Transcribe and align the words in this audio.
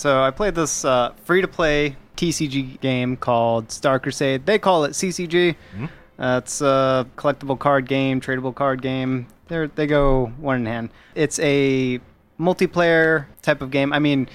So 0.00 0.22
I 0.22 0.30
played 0.30 0.54
this 0.54 0.84
uh, 0.84 1.12
free 1.24 1.40
to 1.40 1.48
play 1.48 1.96
TCG 2.16 2.80
game 2.80 3.16
called 3.16 3.70
Star 3.72 3.98
Crusade. 3.98 4.46
They 4.46 4.58
call 4.58 4.84
it 4.84 4.90
CCG. 4.92 5.54
Uh, 6.18 6.40
it's 6.42 6.60
a 6.60 7.06
collectible 7.16 7.58
card 7.58 7.86
game, 7.86 8.20
tradable 8.20 8.54
card 8.54 8.82
game. 8.82 9.26
They 9.48 9.66
they 9.66 9.86
go 9.86 10.26
one 10.38 10.56
in 10.60 10.66
hand. 10.66 10.90
It's 11.14 11.38
a 11.38 12.00
multiplayer 12.38 13.26
type 13.42 13.62
of 13.62 13.70
game. 13.70 13.92
I 13.92 13.98
mean, 13.98 14.28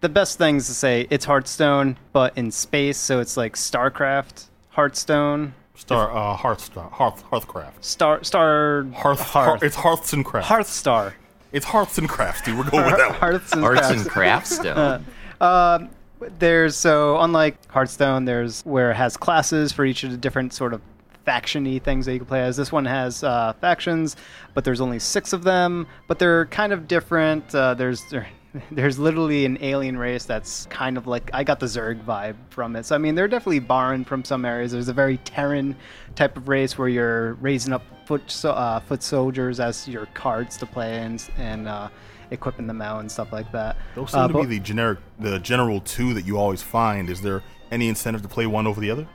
the 0.00 0.08
best 0.08 0.38
things 0.38 0.66
to 0.66 0.74
say 0.74 1.06
it's 1.10 1.24
Hearthstone, 1.24 1.96
but 2.12 2.36
in 2.36 2.50
space. 2.50 2.98
So 2.98 3.20
it's 3.20 3.36
like 3.36 3.54
StarCraft, 3.54 4.46
Hearthstone, 4.70 5.54
Star 5.74 6.10
uh, 6.10 6.36
Hearthstar, 6.36 6.90
Hearth 6.92 7.24
Hearthcraft. 7.30 7.82
Star 7.84 8.22
Star 8.24 8.84
Hearth, 8.94 9.20
Hearth. 9.20 9.62
It's 9.62 9.76
Hearths 9.76 10.12
and 10.12 10.24
Crafts. 10.24 10.48
Hearthstar. 10.48 11.14
It's 11.52 11.64
Hearths 11.64 11.98
and 11.98 12.08
Crafts, 12.08 12.42
dude. 12.42 12.58
We're 12.58 12.70
going 12.70 12.84
with 12.86 12.96
that 12.98 13.10
one. 13.10 13.18
Hearths 13.18 13.52
and 13.52 13.64
Arts 13.64 13.80
Crafts. 13.80 14.02
and 14.02 14.10
crafts 14.10 14.50
stone. 14.56 15.04
Um, 15.40 15.90
there's 16.38 16.76
so 16.76 17.18
unlike 17.20 17.56
Hearthstone, 17.70 18.24
there's 18.24 18.62
where 18.66 18.90
it 18.90 18.96
has 18.96 19.16
classes 19.16 19.72
for 19.72 19.84
each 19.84 20.02
of 20.04 20.10
the 20.10 20.16
different 20.16 20.52
sort 20.52 20.74
of 20.74 20.80
faction-y 21.24 21.78
things 21.78 22.06
that 22.06 22.12
you 22.14 22.18
can 22.18 22.26
play 22.26 22.42
as. 22.42 22.56
This 22.56 22.72
one 22.72 22.84
has 22.86 23.22
uh, 23.22 23.52
factions, 23.60 24.16
but 24.54 24.64
there's 24.64 24.80
only 24.80 24.98
six 24.98 25.32
of 25.32 25.44
them. 25.44 25.86
But 26.06 26.18
they're 26.18 26.46
kind 26.46 26.72
of 26.72 26.88
different. 26.88 27.54
Uh, 27.54 27.74
there's 27.74 28.04
there, 28.10 28.26
there's 28.70 28.98
literally 28.98 29.44
an 29.44 29.58
alien 29.60 29.96
race 29.98 30.24
that's 30.24 30.66
kind 30.66 30.96
of 30.96 31.06
like 31.06 31.30
I 31.34 31.44
got 31.44 31.60
the 31.60 31.66
Zerg 31.66 32.02
vibe 32.04 32.36
from 32.50 32.76
it. 32.76 32.84
So 32.86 32.94
I 32.94 32.98
mean, 32.98 33.14
they're 33.14 33.28
definitely 33.28 33.58
borrowing 33.60 34.04
from 34.04 34.24
some 34.24 34.44
areas. 34.44 34.72
There's 34.72 34.88
a 34.88 34.92
very 34.92 35.18
Terran 35.18 35.76
type 36.14 36.36
of 36.36 36.48
race 36.48 36.78
where 36.78 36.88
you're 36.88 37.34
raising 37.34 37.72
up 37.72 37.82
foot 38.06 38.30
so, 38.30 38.50
uh, 38.52 38.80
foot 38.80 39.02
soldiers 39.02 39.60
as 39.60 39.86
your 39.86 40.06
cards 40.14 40.56
to 40.58 40.66
play 40.66 40.98
and 40.98 41.22
and 41.36 41.68
uh, 41.68 41.88
equipping 42.30 42.66
them 42.66 42.80
out 42.80 43.00
and 43.00 43.10
stuff 43.10 43.32
like 43.32 43.50
that. 43.52 43.76
Those 43.94 44.12
seem 44.12 44.20
Uh, 44.20 44.28
to 44.28 44.32
but- 44.34 44.40
be 44.42 44.46
the 44.46 44.60
generic, 44.60 44.98
the 45.18 45.38
general 45.38 45.80
two 45.80 46.14
that 46.14 46.24
you 46.26 46.38
always 46.38 46.62
find. 46.62 47.10
Is 47.10 47.20
there 47.20 47.42
any 47.70 47.88
incentive 47.88 48.22
to 48.22 48.28
play 48.28 48.46
one 48.46 48.66
over 48.66 48.80
the 48.80 48.90
other? 48.90 49.06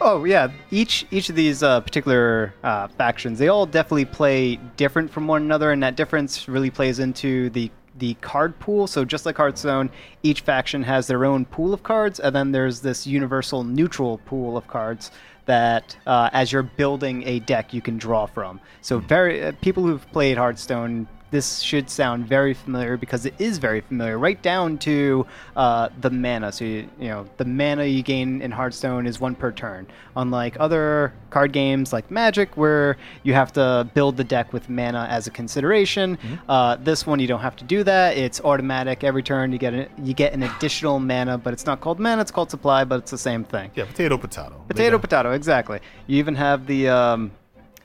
Oh 0.00 0.24
yeah, 0.24 0.48
each 0.70 1.06
each 1.10 1.28
of 1.30 1.34
these 1.36 1.62
uh, 1.62 1.80
particular 1.80 2.54
uh, 2.62 2.88
factions, 2.88 3.38
they 3.38 3.48
all 3.48 3.64
definitely 3.66 4.04
play 4.04 4.56
different 4.76 5.10
from 5.10 5.26
one 5.26 5.42
another, 5.42 5.72
and 5.72 5.82
that 5.82 5.96
difference 5.96 6.46
really 6.46 6.70
plays 6.70 6.98
into 6.98 7.48
the 7.50 7.70
the 7.98 8.14
card 8.14 8.58
pool. 8.58 8.86
So 8.86 9.04
just 9.04 9.26
like 9.26 9.36
Hearthstone, 9.36 9.90
each 10.22 10.40
faction 10.40 10.82
has 10.82 11.06
their 11.06 11.24
own 11.24 11.44
pool 11.44 11.74
of 11.74 11.82
cards, 11.82 12.20
and 12.20 12.34
then 12.34 12.52
there's 12.52 12.80
this 12.80 13.06
universal 13.06 13.64
neutral 13.64 14.18
pool 14.18 14.56
of 14.56 14.66
cards 14.66 15.10
that, 15.46 15.96
uh, 16.06 16.30
as 16.32 16.52
you're 16.52 16.62
building 16.62 17.26
a 17.26 17.40
deck, 17.40 17.74
you 17.74 17.80
can 17.80 17.98
draw 17.98 18.26
from. 18.26 18.60
So 18.80 18.98
very 18.98 19.44
uh, 19.44 19.52
people 19.60 19.82
who've 19.82 20.10
played 20.12 20.38
Hearthstone. 20.38 21.08
This 21.32 21.60
should 21.60 21.88
sound 21.88 22.26
very 22.28 22.52
familiar 22.52 22.98
because 22.98 23.24
it 23.26 23.34
is 23.38 23.56
very 23.56 23.80
familiar, 23.80 24.18
right 24.18 24.40
down 24.42 24.76
to 24.78 25.26
uh, 25.56 25.88
the 26.00 26.10
mana. 26.10 26.52
So 26.52 26.64
you, 26.64 26.88
you 27.00 27.08
know 27.08 27.26
the 27.38 27.46
mana 27.46 27.84
you 27.84 28.02
gain 28.02 28.42
in 28.42 28.50
Hearthstone 28.50 29.06
is 29.06 29.18
one 29.18 29.34
per 29.34 29.50
turn, 29.50 29.86
unlike 30.14 30.58
other 30.60 31.14
card 31.30 31.52
games 31.52 31.90
like 31.90 32.10
Magic, 32.10 32.54
where 32.56 32.98
you 33.22 33.32
have 33.32 33.50
to 33.54 33.88
build 33.94 34.18
the 34.18 34.24
deck 34.24 34.52
with 34.52 34.68
mana 34.68 35.06
as 35.10 35.26
a 35.26 35.30
consideration. 35.30 36.18
Uh, 36.48 36.76
this 36.76 37.06
one 37.06 37.18
you 37.18 37.26
don't 37.26 37.40
have 37.40 37.56
to 37.56 37.64
do 37.64 37.82
that; 37.82 38.16
it's 38.16 38.40
automatic. 38.42 39.02
Every 39.02 39.22
turn 39.22 39.52
you 39.52 39.58
get 39.58 39.72
a, 39.72 39.88
you 40.02 40.12
get 40.12 40.34
an 40.34 40.42
additional 40.42 41.00
mana, 41.00 41.38
but 41.38 41.54
it's 41.54 41.64
not 41.64 41.80
called 41.80 41.98
mana; 41.98 42.20
it's 42.20 42.30
called 42.30 42.50
supply, 42.50 42.84
but 42.84 43.00
it's 43.00 43.10
the 43.10 43.16
same 43.18 43.42
thing. 43.42 43.70
Yeah, 43.74 43.86
potato, 43.86 44.18
potato. 44.18 44.62
Potato, 44.68 44.98
potato, 44.98 45.32
exactly. 45.32 45.80
You 46.06 46.18
even 46.18 46.34
have 46.34 46.66
the 46.66 46.90
um, 46.90 47.32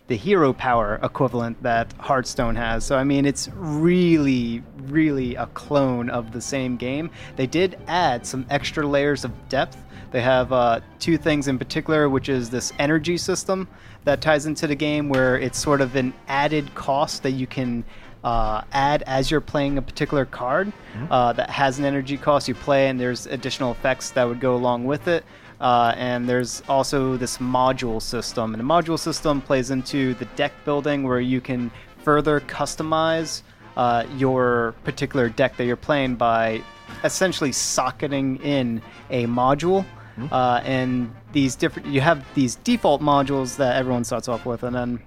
the 0.07 0.15
hero 0.15 0.53
power 0.53 0.99
equivalent 1.03 1.61
that 1.63 1.93
Hearthstone 1.99 2.55
has. 2.55 2.85
So 2.85 2.97
I 2.97 3.03
mean, 3.03 3.25
it's 3.25 3.49
really, 3.53 4.63
really 4.87 5.35
a 5.35 5.47
clone 5.47 6.09
of 6.09 6.31
the 6.31 6.41
same 6.41 6.77
game. 6.77 7.09
They 7.35 7.47
did 7.47 7.77
add 7.87 8.25
some 8.25 8.45
extra 8.49 8.87
layers 8.87 9.25
of 9.25 9.31
depth. 9.49 9.77
They 10.11 10.21
have 10.21 10.53
uh, 10.53 10.79
two 10.99 11.17
things 11.17 11.49
in 11.49 11.59
particular, 11.59 12.09
which 12.09 12.29
is 12.29 12.49
this 12.49 12.71
energy 12.79 13.17
system 13.17 13.67
that 14.05 14.21
ties 14.21 14.45
into 14.45 14.65
the 14.65 14.75
game, 14.75 15.09
where 15.09 15.37
it's 15.37 15.59
sort 15.59 15.81
of 15.81 15.95
an 15.97 16.13
added 16.29 16.73
cost 16.75 17.23
that 17.23 17.31
you 17.31 17.45
can 17.45 17.83
uh, 18.23 18.61
add 18.71 19.03
as 19.03 19.29
you're 19.29 19.41
playing 19.41 19.77
a 19.77 19.81
particular 19.81 20.25
card 20.25 20.71
uh, 21.11 21.33
that 21.33 21.49
has 21.49 21.77
an 21.77 21.85
energy 21.85 22.17
cost. 22.17 22.47
You 22.47 22.55
play, 22.55 22.87
and 22.87 22.99
there's 22.99 23.27
additional 23.27 23.71
effects 23.71 24.11
that 24.11 24.23
would 24.23 24.39
go 24.39 24.55
along 24.55 24.85
with 24.85 25.09
it. 25.09 25.25
Uh, 25.59 25.93
and 25.97 26.29
there's 26.29 26.61
also 26.69 27.17
this 27.17 27.39
module 27.39 28.01
system, 28.01 28.53
and 28.53 28.59
the 28.59 28.67
module 28.67 28.99
system 28.99 29.41
plays 29.41 29.71
into 29.71 30.13
the 30.15 30.25
deck 30.35 30.53
building 30.65 31.03
where 31.03 31.19
you 31.19 31.41
can 31.41 31.71
further 32.03 32.39
customize 32.41 33.41
uh, 33.75 34.05
your 34.17 34.75
particular 34.83 35.29
deck 35.29 35.57
that 35.57 35.65
you're 35.65 35.75
playing 35.75 36.15
by 36.15 36.61
essentially 37.03 37.51
socketing 37.51 38.37
in 38.43 38.81
a 39.09 39.25
module. 39.25 39.85
Uh, 40.31 40.61
and 40.63 41.13
these 41.31 41.55
different, 41.55 41.87
you 41.87 42.01
have 42.01 42.25
these 42.33 42.55
default 42.55 43.01
modules 43.01 43.55
that 43.57 43.75
everyone 43.75 44.03
starts 44.03 44.27
off 44.27 44.47
with, 44.47 44.63
and 44.63 44.75
then 44.75 44.99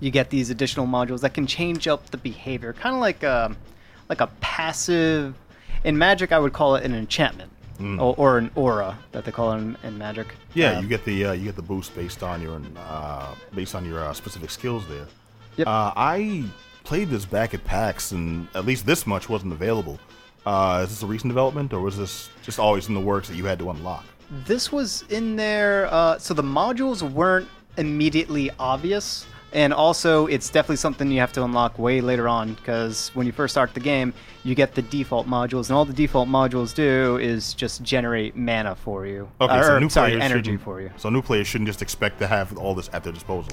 you 0.00 0.10
get 0.10 0.28
these 0.28 0.50
additional 0.50 0.86
modules 0.86 1.20
that 1.20 1.32
can 1.32 1.46
change 1.46 1.88
up 1.88 2.10
the 2.10 2.18
behavior, 2.18 2.74
kind 2.74 2.94
of 2.94 3.00
like 3.00 3.22
a, 3.22 3.56
like 4.10 4.20
a 4.20 4.26
passive. 4.40 5.34
In 5.82 5.96
Magic, 5.96 6.30
I 6.30 6.38
would 6.38 6.52
call 6.52 6.76
it 6.76 6.84
an 6.84 6.94
enchantment, 6.94 7.52
or, 7.80 8.14
or 8.16 8.38
an 8.38 8.50
aura 8.54 8.96
that 9.12 9.24
they 9.24 9.32
call 9.32 9.52
it 9.52 9.58
in, 9.58 9.76
in 9.82 9.98
Magic. 9.98 10.28
Yeah, 10.54 10.78
Uh, 10.78 10.80
you 10.80 10.88
get 10.88 11.04
the 11.04 11.26
uh, 11.26 11.32
you 11.32 11.44
get 11.44 11.56
the 11.56 11.62
boost 11.62 11.94
based 11.94 12.22
on 12.22 12.40
your 12.40 12.60
uh, 12.76 13.34
based 13.54 13.74
on 13.74 13.84
your 13.84 14.00
uh, 14.04 14.12
specific 14.12 14.50
skills 14.50 14.86
there. 14.88 15.06
Yep. 15.56 15.66
Uh, 15.66 15.92
I 15.96 16.44
played 16.84 17.08
this 17.10 17.24
back 17.24 17.54
at 17.54 17.64
PAX, 17.64 18.12
and 18.12 18.48
at 18.54 18.64
least 18.64 18.86
this 18.86 19.06
much 19.06 19.28
wasn't 19.28 19.52
available. 19.52 19.98
Uh, 20.46 20.82
is 20.84 20.90
this 20.90 21.02
a 21.02 21.06
recent 21.06 21.30
development, 21.30 21.72
or 21.72 21.80
was 21.80 21.96
this 21.96 22.28
just 22.42 22.58
always 22.58 22.88
in 22.88 22.94
the 22.94 23.00
works 23.00 23.28
that 23.28 23.36
you 23.36 23.44
had 23.46 23.58
to 23.58 23.70
unlock? 23.70 24.04
This 24.46 24.70
was 24.72 25.04
in 25.10 25.36
there, 25.36 25.86
uh, 25.92 26.18
so 26.18 26.34
the 26.34 26.42
modules 26.42 27.02
weren't 27.02 27.48
immediately 27.76 28.50
obvious, 28.58 29.26
and 29.54 29.72
also 29.72 30.26
it's 30.26 30.50
definitely 30.50 30.76
something 30.76 31.10
you 31.10 31.20
have 31.20 31.32
to 31.32 31.44
unlock 31.44 31.78
way 31.78 32.00
later 32.00 32.28
on 32.28 32.54
because 32.54 33.10
when 33.14 33.24
you 33.24 33.32
first 33.32 33.54
start 33.54 33.72
the 33.72 33.80
game, 33.80 34.12
you 34.42 34.54
get 34.54 34.74
the 34.74 34.82
default 34.82 35.26
modules, 35.26 35.68
and 35.68 35.76
all 35.76 35.84
the 35.84 35.92
default 35.92 36.28
modules 36.28 36.74
do 36.74 37.16
is 37.18 37.54
just 37.54 37.82
generate 37.82 38.36
mana 38.36 38.74
for 38.74 39.06
you. 39.06 39.28
Okay, 39.40 39.58
or, 39.58 39.62
so 39.62 39.78
new 39.78 39.88
sorry, 39.88 40.10
players 40.10 40.24
energy 40.24 40.50
shouldn't- 40.50 40.62
for 40.62 40.80
you. 40.80 40.90
So 40.96 41.08
new 41.08 41.22
players 41.22 41.46
shouldn't 41.46 41.68
just 41.68 41.80
expect 41.82 42.18
to 42.18 42.26
have 42.26 42.56
all 42.58 42.74
this 42.74 42.90
at 42.92 43.04
their 43.04 43.12
disposal. 43.12 43.52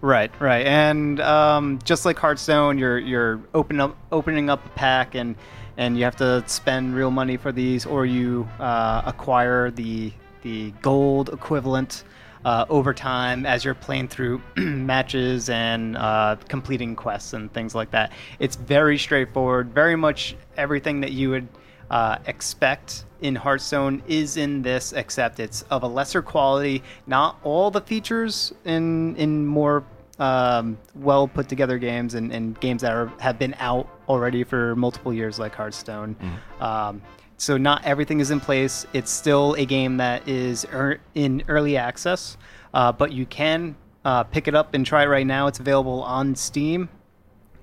Right, 0.00 0.32
right, 0.40 0.66
and 0.66 1.20
um, 1.20 1.78
just 1.84 2.04
like 2.04 2.18
Hearthstone, 2.18 2.76
you're 2.76 2.98
you're 2.98 3.40
open 3.54 3.78
up, 3.80 3.96
opening 4.10 4.50
up 4.50 4.64
a 4.66 4.68
pack, 4.70 5.14
and 5.14 5.36
and 5.76 5.96
you 5.96 6.02
have 6.04 6.16
to 6.16 6.42
spend 6.48 6.96
real 6.96 7.12
money 7.12 7.36
for 7.36 7.52
these, 7.52 7.86
or 7.86 8.04
you 8.04 8.48
uh, 8.58 9.02
acquire 9.04 9.70
the 9.70 10.12
the 10.42 10.72
gold 10.82 11.28
equivalent 11.28 12.02
uh, 12.44 12.64
over 12.68 12.92
time 12.92 13.46
as 13.46 13.64
you're 13.64 13.74
playing 13.74 14.08
through 14.08 14.42
matches 14.56 15.48
and 15.48 15.96
uh, 15.96 16.36
completing 16.48 16.96
quests 16.96 17.32
and 17.32 17.52
things 17.52 17.74
like 17.74 17.90
that. 17.90 18.12
It's 18.38 18.56
very 18.56 18.98
straightforward, 18.98 19.72
very 19.72 19.96
much 19.96 20.36
everything 20.56 21.00
that 21.00 21.12
you 21.12 21.30
would 21.30 21.48
uh, 21.90 22.18
expect 22.26 23.04
in 23.20 23.36
Hearthstone 23.36 24.02
is 24.08 24.36
in 24.36 24.62
this, 24.62 24.92
except 24.92 25.38
it's 25.38 25.62
of 25.70 25.82
a 25.82 25.86
lesser 25.86 26.22
quality. 26.22 26.82
Not 27.06 27.38
all 27.44 27.70
the 27.70 27.80
features 27.80 28.52
in 28.64 29.14
in 29.16 29.46
more 29.46 29.84
um, 30.18 30.78
well 30.94 31.28
put 31.28 31.48
together 31.48 31.78
games 31.78 32.14
and, 32.14 32.32
and 32.32 32.58
games 32.60 32.82
that 32.82 32.92
are, 32.92 33.12
have 33.18 33.38
been 33.38 33.54
out 33.58 33.88
already 34.08 34.44
for 34.44 34.74
multiple 34.76 35.12
years, 35.12 35.38
like 35.38 35.54
Hearthstone. 35.54 36.16
Um, 36.60 37.02
so 37.42 37.56
not 37.56 37.84
everything 37.84 38.20
is 38.20 38.30
in 38.30 38.38
place. 38.38 38.86
It's 38.92 39.10
still 39.10 39.54
a 39.54 39.64
game 39.64 39.96
that 39.96 40.28
is 40.28 40.64
er- 40.72 41.00
in 41.16 41.42
early 41.48 41.76
access, 41.76 42.36
uh, 42.72 42.92
but 42.92 43.10
you 43.10 43.26
can 43.26 43.74
uh, 44.04 44.22
pick 44.22 44.46
it 44.46 44.54
up 44.54 44.74
and 44.74 44.86
try 44.86 45.02
it 45.02 45.06
right 45.06 45.26
now. 45.26 45.48
It's 45.48 45.58
available 45.58 46.04
on 46.04 46.36
Steam. 46.36 46.88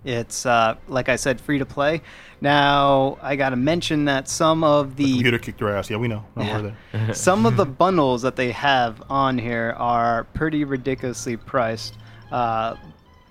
It's 0.03 0.45
uh, 0.45 0.75
like 0.89 1.07
I 1.07 1.15
said, 1.15 1.39
free 1.39 1.59
to 1.59 1.65
play. 1.65 2.01
Now 2.41 3.17
I 3.21 3.37
got 3.37 3.51
to 3.51 3.55
mention 3.55 4.03
that 4.05 4.27
some 4.27 4.65
of 4.65 4.97
the 4.97 5.13
Computer 5.13 5.39
kicked 5.39 5.61
your 5.61 5.69
ass. 5.69 5.89
Yeah, 5.89 5.95
we 5.95 6.09
know. 6.09 6.25
Worry 6.35 6.73
some 7.13 7.45
of 7.45 7.55
the 7.55 7.65
bundles 7.65 8.21
that 8.23 8.35
they 8.35 8.51
have 8.51 9.01
on 9.09 9.37
here 9.37 9.75
are 9.77 10.25
pretty 10.33 10.65
ridiculously 10.65 11.37
priced. 11.37 11.95
Uh, 12.33 12.75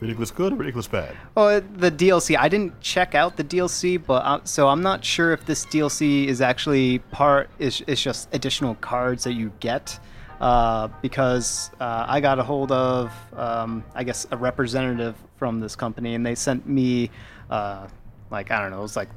Ridiculous 0.00 0.30
good 0.30 0.52
or 0.52 0.56
ridiculous 0.56 0.86
bad? 0.86 1.16
oh, 1.36 1.58
the 1.58 1.90
DLC. 1.90 2.36
I 2.38 2.48
didn't 2.48 2.80
check 2.80 3.16
out 3.16 3.36
the 3.36 3.42
DLC, 3.42 4.00
but 4.04 4.24
uh, 4.24 4.40
so 4.44 4.68
I'm 4.68 4.82
not 4.82 5.04
sure 5.04 5.32
if 5.32 5.44
this 5.44 5.66
DLC 5.66 6.26
is 6.26 6.40
actually 6.40 7.00
part. 7.10 7.50
Is 7.58 7.80
is 7.88 8.00
just 8.00 8.32
additional 8.32 8.76
cards 8.76 9.24
that 9.24 9.32
you 9.32 9.52
get. 9.60 9.98
Uh, 10.40 10.86
because 11.02 11.72
uh, 11.80 12.04
I 12.06 12.20
got 12.20 12.38
a 12.38 12.44
hold 12.44 12.70
of, 12.70 13.12
um, 13.36 13.82
I 13.96 14.04
guess, 14.04 14.24
a 14.30 14.36
representative 14.36 15.16
from 15.36 15.58
this 15.58 15.74
company, 15.74 16.14
and 16.14 16.24
they 16.24 16.36
sent 16.36 16.64
me, 16.64 17.10
uh, 17.50 17.88
like 18.30 18.52
I 18.52 18.60
don't 18.60 18.70
know, 18.70 18.78
it 18.78 18.82
was 18.82 18.96
like 18.96 19.08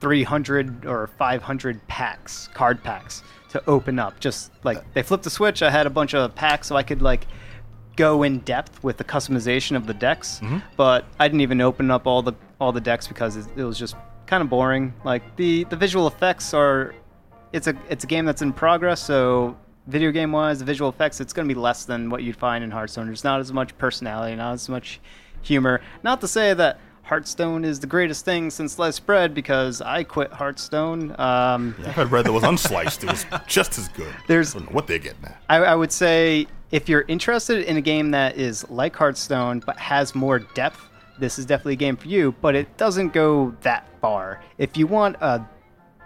300 0.00 0.84
or 0.84 1.06
500 1.06 1.86
packs, 1.86 2.48
card 2.54 2.82
packs 2.82 3.22
to 3.50 3.62
open 3.68 4.00
up. 4.00 4.18
Just 4.18 4.50
like 4.64 4.82
they 4.94 5.02
flipped 5.04 5.22
the 5.22 5.30
switch, 5.30 5.62
I 5.62 5.70
had 5.70 5.86
a 5.86 5.90
bunch 5.90 6.12
of 6.12 6.34
packs 6.34 6.66
so 6.66 6.76
I 6.76 6.82
could 6.82 7.02
like 7.02 7.28
go 7.98 8.22
in 8.22 8.38
depth 8.40 8.82
with 8.82 8.96
the 8.96 9.04
customization 9.04 9.76
of 9.76 9.86
the 9.86 9.92
decks. 9.94 10.40
But 10.76 11.04
I 11.20 11.28
didn't 11.28 11.42
even 11.42 11.60
open 11.60 11.90
up 11.90 12.06
all 12.06 12.22
the 12.22 12.32
all 12.60 12.72
the 12.72 12.80
decks 12.80 13.06
because 13.06 13.36
it, 13.36 13.46
it 13.56 13.64
was 13.64 13.78
just 13.78 13.94
kind 14.26 14.42
of 14.42 14.48
boring. 14.48 14.94
Like 15.04 15.22
the 15.36 15.64
the 15.64 15.76
visual 15.76 16.06
effects 16.06 16.54
are, 16.54 16.94
it's 17.52 17.66
a 17.66 17.74
it's 17.90 18.04
a 18.04 18.06
game 18.06 18.24
that's 18.24 18.40
in 18.42 18.52
progress, 18.52 19.00
so 19.02 19.56
video 19.86 20.10
game 20.10 20.32
wise, 20.32 20.58
the 20.58 20.64
visual 20.64 20.88
effects 20.90 21.20
it's 21.20 21.32
going 21.32 21.48
to 21.48 21.54
be 21.54 21.58
less 21.58 21.84
than 21.84 22.08
what 22.10 22.22
you'd 22.22 22.36
find 22.36 22.62
in 22.64 22.70
Hearthstone. 22.70 23.06
There's 23.06 23.24
not 23.24 23.40
as 23.40 23.52
much 23.52 23.76
personality, 23.78 24.36
not 24.36 24.52
as 24.54 24.68
much 24.68 25.00
humor. 25.42 25.80
Not 26.02 26.20
to 26.20 26.28
say 26.28 26.52
that 26.54 26.78
Hearthstone 27.04 27.64
is 27.64 27.80
the 27.80 27.86
greatest 27.86 28.24
thing 28.26 28.50
since 28.50 28.74
sliced 28.74 29.06
bread 29.06 29.32
because 29.32 29.80
I 29.80 30.04
quit 30.04 30.30
Hearthstone. 30.30 31.12
Um, 31.18 31.74
I 31.86 31.90
had 31.90 32.10
bread 32.10 32.26
that 32.26 32.32
was 32.32 32.42
unsliced. 32.52 33.02
it 33.04 33.10
was 33.10 33.24
just 33.46 33.78
as 33.78 33.88
good. 33.88 34.12
There's- 34.26 34.54
I 34.54 34.58
don't 34.58 34.68
know 34.70 34.74
what 34.74 34.86
they're 34.86 34.98
getting 34.98 35.24
at. 35.24 35.40
I, 35.48 35.56
I 35.56 35.74
would 35.74 35.90
say 35.90 36.46
if 36.70 36.88
you're 36.88 37.04
interested 37.08 37.64
in 37.64 37.76
a 37.76 37.80
game 37.80 38.10
that 38.10 38.36
is 38.36 38.68
like 38.70 38.94
Hearthstone 38.94 39.60
but 39.64 39.78
has 39.78 40.14
more 40.14 40.38
depth, 40.38 40.88
this 41.18 41.38
is 41.38 41.46
definitely 41.46 41.74
a 41.74 41.76
game 41.76 41.96
for 41.96 42.08
you. 42.08 42.32
But 42.40 42.54
it 42.54 42.76
doesn't 42.76 43.12
go 43.12 43.54
that 43.62 43.88
far. 44.00 44.42
If 44.58 44.76
you 44.76 44.86
want 44.86 45.16
a 45.20 45.46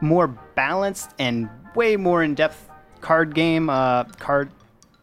more 0.00 0.29
balanced 0.29 1.11
and 1.19 1.49
way 1.75 1.97
more 1.97 2.23
in-depth 2.23 2.69
card 3.00 3.35
game, 3.35 3.69
uh, 3.69 4.05
card, 4.05 4.50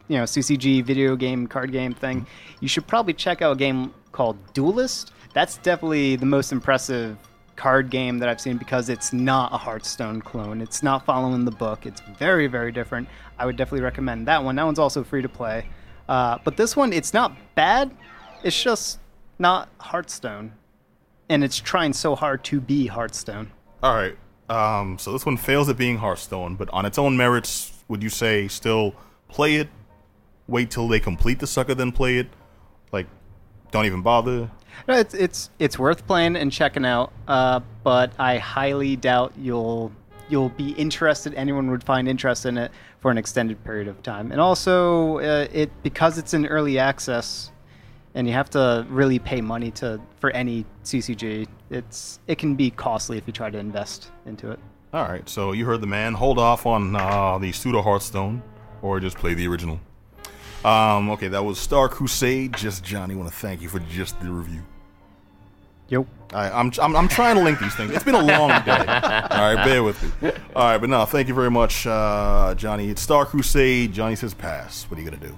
you 0.08 0.18
know, 0.18 0.24
CCG 0.24 0.84
video 0.84 1.16
game 1.16 1.48
card 1.48 1.72
game 1.72 1.94
thing, 1.94 2.26
you 2.60 2.68
should 2.68 2.88
probably 2.88 3.14
check 3.14 3.42
out 3.42 3.54
a 3.54 3.56
game 3.56 3.94
called 4.12 4.38
Duelyst. 4.54 5.12
That's 5.34 5.58
definitely 5.58 6.16
the 6.16 6.26
most 6.26 6.52
impressive 6.52 7.18
card 7.60 7.90
game 7.90 8.20
that 8.20 8.30
I've 8.30 8.40
seen 8.40 8.58
because 8.58 8.88
it's 8.88 9.12
not 9.12 9.54
a 9.54 9.58
Hearthstone 9.58 10.22
clone. 10.22 10.62
It's 10.62 10.82
not 10.82 11.06
following 11.06 11.44
the 11.44 11.52
book. 11.52 11.86
It's 11.86 12.02
very, 12.18 12.48
very 12.48 12.72
different. 12.72 13.10
I 13.38 13.46
would 13.46 13.58
definitely 13.58 13.82
recommend 13.82 14.28
that 14.28 14.44
one. 14.44 14.56
That 14.56 14.64
one's 14.64 14.80
also 14.80 15.04
free 15.04 15.22
to 15.22 15.30
play. 15.30 15.68
Uh, 16.08 16.38
but 16.46 16.56
this 16.56 16.78
one, 16.78 16.94
it's 16.94 17.14
not 17.14 17.36
bad. 17.56 17.92
It's 18.44 18.64
just 18.64 19.00
not 19.38 19.68
Hearthstone. 19.80 20.54
And 21.28 21.44
it's 21.44 21.58
trying 21.60 21.92
so 21.92 22.16
hard 22.16 22.46
to 22.46 22.62
be 22.62 22.88
Hearthstone. 22.88 23.52
All 23.84 23.94
right. 23.94 24.18
Um, 24.50 24.98
so 24.98 25.12
this 25.12 25.26
one 25.26 25.38
fails 25.38 25.68
at 25.68 25.78
being 25.78 25.98
Hearthstone, 25.98 26.56
but 26.56 26.70
on 26.72 26.86
its 26.86 26.98
own 26.98 27.18
merits, 27.18 27.74
would 27.90 28.02
you 28.02 28.10
say 28.10 28.48
still 28.48 28.96
play 29.28 29.58
it? 29.58 29.68
Wait 30.48 30.72
till 30.72 30.88
they 30.88 31.00
complete 31.00 31.40
the 31.40 31.46
sucker, 31.46 31.76
then 31.76 31.92
play 31.92 32.18
it. 32.18 32.28
Like, 32.92 33.08
don't 33.72 33.86
even 33.86 34.02
bother. 34.02 34.50
No, 34.88 34.98
it's 34.98 35.14
it's 35.14 35.50
it's 35.60 35.78
worth 35.78 36.06
playing 36.08 36.36
and 36.36 36.52
checking 36.52 36.86
out, 36.86 37.12
uh, 37.28 37.60
but 37.84 38.12
I 38.20 38.38
highly 38.38 38.96
doubt 38.96 39.34
you'll 39.38 39.92
you'll 40.30 40.50
be 40.50 40.72
interested. 40.72 41.34
Anyone 41.34 41.70
would 41.72 41.84
find 41.84 42.08
interest 42.08 42.46
in 42.46 42.58
it 42.58 42.72
for 43.00 43.12
an 43.12 43.18
extended 43.18 43.64
period 43.64 43.88
of 43.88 44.02
time. 44.04 44.32
And 44.32 44.40
also, 44.40 45.18
uh, 45.20 45.48
it 45.52 45.72
because 45.84 46.18
it's 46.18 46.34
in 46.34 46.46
early 46.46 46.80
access, 46.80 47.52
and 48.14 48.28
you 48.28 48.34
have 48.34 48.50
to 48.52 48.86
really 48.90 49.20
pay 49.20 49.42
money 49.42 49.72
to 49.72 50.00
for 50.20 50.30
any 50.32 50.66
CCG. 50.84 51.48
It's 51.70 52.20
it 52.28 52.38
can 52.38 52.56
be 52.56 52.72
costly 52.72 53.18
if 53.18 53.26
you 53.28 53.34
try 53.34 53.50
to 53.50 53.58
invest 53.58 54.12
into 54.26 54.52
it. 54.52 54.60
All 54.94 55.04
right. 55.04 55.28
So 55.30 55.52
you 55.52 55.66
heard 55.66 55.82
the 55.82 55.88
man. 55.88 56.14
Hold 56.14 56.40
off 56.40 56.66
on 56.66 56.96
uh, 56.96 57.38
the 57.38 57.52
pseudo 57.52 57.82
Hearthstone, 57.82 58.42
or 58.82 59.00
just 59.00 59.18
play 59.18 59.34
the 59.34 59.48
original. 59.48 59.80
Um, 60.66 61.10
okay, 61.12 61.30
that 61.30 61.44
was 61.44 61.58
Star 61.58 61.88
Crusade. 61.88 62.56
Just 62.58 62.84
Jonny, 62.84 63.16
want 63.16 63.30
to 63.30 63.36
thank 63.36 63.62
you 63.62 63.70
for 63.70 63.80
just 63.80 64.20
the 64.20 64.30
review. 64.30 64.62
Yep. 65.90 66.06
I'm, 66.32 66.72
I'm 66.80 66.96
I'm 66.96 67.08
trying 67.08 67.36
to 67.36 67.42
link 67.42 67.60
these 67.60 67.74
things. 67.74 67.92
It's 67.92 68.04
been 68.04 68.14
a 68.14 68.24
long 68.24 68.50
day. 68.64 68.72
All 68.72 69.56
right, 69.56 69.64
bear 69.66 69.82
with 69.84 70.02
me. 70.04 70.32
All 70.56 70.64
right, 70.64 70.78
but 70.78 70.90
no, 70.90 71.04
thank 71.06 71.28
you 71.28 71.34
very 71.34 71.50
much, 71.50 71.88
uh, 71.88 72.54
Jonny. 72.56 72.90
It's 72.90 73.02
Star 73.02 73.26
Crusade. 73.26 73.94
Johnny 73.94 74.16
says 74.16 74.36
pass. 74.36 74.84
What 74.84 75.00
are 75.00 75.02
you 75.02 75.10
gonna 75.10 75.22
do? 75.26 75.36